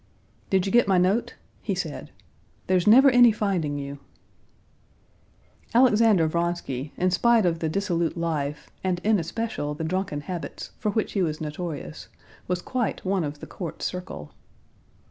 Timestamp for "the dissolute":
7.59-8.17